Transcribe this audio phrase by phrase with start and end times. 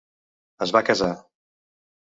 [0.67, 1.11] Es va casar.